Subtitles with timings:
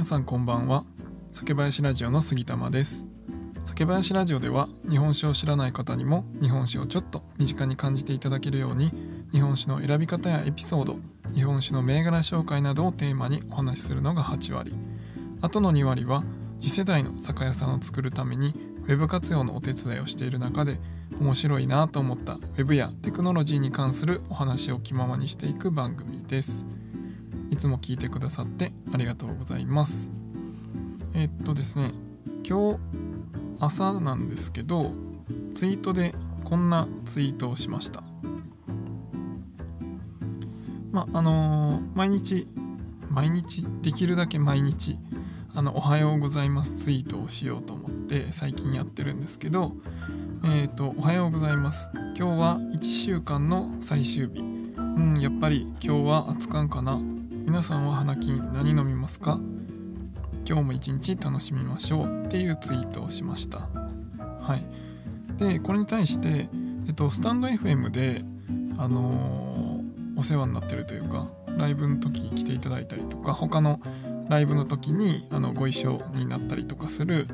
[0.00, 0.86] 皆さんこんばんは。
[1.30, 3.04] 酒林ラジオの杉玉です。
[3.66, 8.94] 酒林ラジオでは日本酒を知らない方にも日本酒をちょっと身近に感じていただけるように
[9.30, 10.96] 日本酒の選び方やエピソード
[11.34, 14.72] 日本酒の銘柄紹介などをテーマにお話しするのが8割。
[15.42, 16.24] あとの2割は
[16.58, 18.54] 次世代の酒屋さんを作るために
[18.88, 20.80] Web 活用のお手伝いをしている中で
[21.20, 26.79] 面白いなと思った Web やテクノロジーに関するお話を気ままにしていく番組です。
[27.50, 30.10] いつも聞いてくださってありがとうございます。
[31.14, 31.90] えっとですね
[32.48, 32.80] 今日
[33.58, 34.92] 朝なんですけど
[35.54, 38.02] ツイートでこんなツイートをしました。
[40.92, 42.48] まあのー、毎日
[43.08, 44.98] 毎日できるだけ毎日
[45.54, 49.72] あのおはようございますツイートをしようと思って最近やってるんですけど
[50.44, 51.90] えっ、ー、とおはようございます。
[52.16, 54.40] 今日は1週間の最終日。
[54.40, 57.00] うんやっぱり今日は暑かんかな。
[57.50, 59.40] 皆さんは花金何飲みますか？
[60.46, 62.24] 今日も一日楽しみましょう。
[62.26, 63.68] っていうツイートをしました。
[64.40, 64.64] はい。
[65.36, 66.48] でこれに対して
[66.86, 68.22] えっとスタンド FM で
[68.78, 73.80] あのー、お世話になってるというかライブの時に来ていただいたりとか他の
[74.28, 77.26] ライブの時にあのご一緒になったりとかする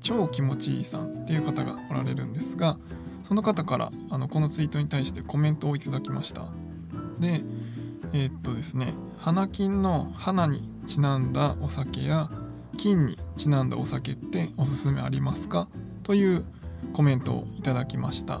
[0.00, 2.78] 超気持ちいいさんっていう方がおられるんですが
[3.22, 6.46] その方からあのこのツイートに対してコメントをいただきました。
[7.20, 7.42] で
[8.12, 12.30] えー、っとですね花金の花にちなんだお酒や
[12.76, 15.68] 金にちなんだお酒っておすすめありますか？
[16.02, 16.44] という
[16.92, 18.40] コメントをいただきました。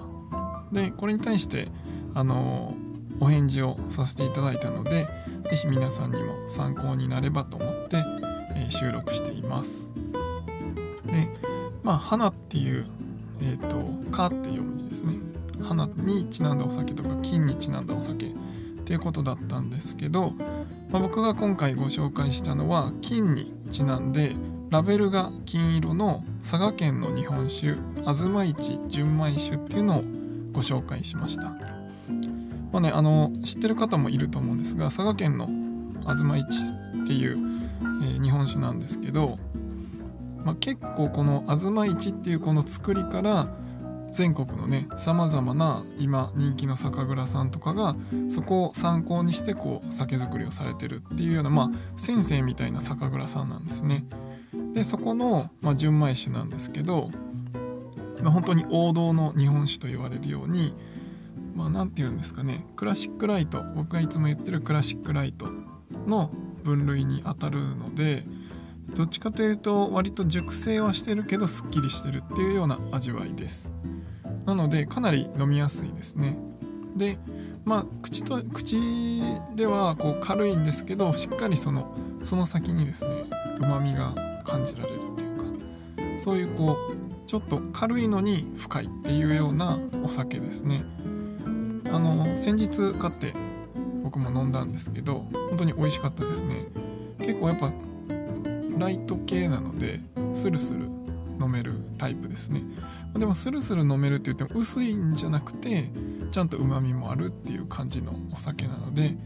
[0.72, 1.68] でこれに対して
[2.14, 2.74] あの
[3.20, 5.06] お返事をさせていただいたので
[5.50, 8.04] 是非皆さんにも参考になればと思って、
[8.54, 9.90] えー、収録しています。
[11.06, 11.28] で
[11.82, 12.86] まあ花っていう
[13.40, 13.78] えっ、ー、と
[14.14, 15.14] 「か」っていう文字ですね。
[15.62, 18.32] 花にちなんだお酒とか金にちなんだお酒
[18.88, 20.30] っていうことだったんですけど、
[20.88, 24.34] まあ、僕が今回ご紹介したのは金にちなんで
[24.70, 27.74] ラベルが金色の佐賀県の日本酒
[28.06, 30.04] 東市純米酒っていうのを
[30.52, 31.50] ご紹介しました。
[32.72, 35.50] まあね、あの知ってる方もいると思うんですが佐賀県の
[36.06, 36.72] 東市
[37.02, 37.36] っていう、
[38.04, 39.38] えー、日本酒なんですけど
[40.44, 43.48] まあ、結構この東市っていうこの作りから
[44.12, 47.96] 全国のねさまざまな今人気の酒蔵さんとかが
[48.28, 54.04] そこを参考にしてこう酒造りをされてるっていうようなまあ先生みたいな酒蔵さんなんですね。
[54.74, 57.10] でそこの、まあ、純米酒なんですけど、
[58.22, 60.74] まあ、本当に王道の日本酒と言われるように
[61.54, 65.48] まあ何て言うんですかねクラシックライト僕がいつも言ってるクラシックライト
[66.06, 66.30] の
[66.62, 68.24] 分類にあたるので
[68.94, 73.74] どっちかというと割と熟成はしてるけどすっきりしてるっていうような味わいです
[74.48, 76.38] なのでかなり飲みやすいですね。
[76.96, 77.18] で
[77.66, 78.78] まあ口と口
[79.54, 83.24] ではこう軽いんですけどしっかりそのその先にですね
[83.58, 84.14] うまみが
[84.44, 85.44] 感じられるっていうか
[86.18, 90.82] そういうこうちょっと軽いのに深いっていうようなお酒ですね。
[91.92, 93.34] あの先日買って
[94.02, 96.64] 僕も飲んだんですけど本当に美味しかったですね。
[97.18, 97.70] 結構やっぱ
[98.78, 100.00] ライト系なので
[100.32, 100.88] スルスル
[101.40, 102.62] 飲めるタイプですね。
[103.14, 105.90] でもスルスル飲めるって言っても薄いんじゃなくて
[106.30, 109.16] ちゃんとうまみもあるっていう感じのお酒なので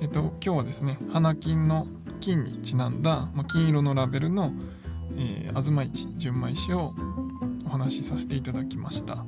[0.00, 1.86] えっと今日はですね花金の
[2.20, 4.52] 金にちなんだ、まあ、金色のラベルの、
[5.16, 6.94] えー、東市純米酒を
[7.64, 9.24] お話しさせていただきました。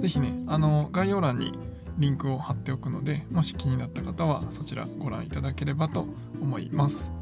[0.00, 1.52] 是非ねあの概要欄に
[1.98, 6.06] リンクを貼っておくのでもし気になった方はそちらご覧いただければと
[6.40, 7.19] 思います。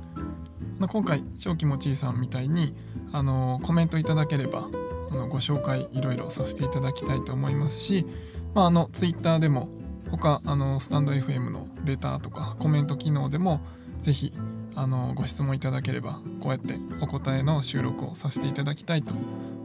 [0.78, 2.74] まあ、今回超気持ちいいさんみたいに
[3.12, 4.68] あのコメントいただければ
[5.10, 8.06] あのご紹介いろいろさせていただきたいと思いますし、
[8.54, 9.68] まあ、あの Twitter でも
[10.10, 13.60] 他あのスタンド FM のレターとかコメント機能でも
[13.98, 14.32] ぜひ
[14.74, 19.12] あのご質問いただければこうやってお答えの収録をさせていただきたいと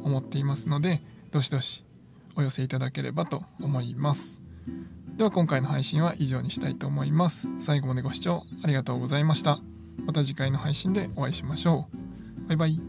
[0.04, 1.86] 思っていますのでどしどし
[2.36, 4.42] お寄せいただければと思います。
[5.18, 7.48] では今回の配信は以上にしたいと思います。
[7.60, 9.73] 最後までご視聴ありがとうございました。
[9.98, 11.88] また次回の配信でお会いしましょ
[12.46, 12.48] う。
[12.48, 12.80] バイバイ。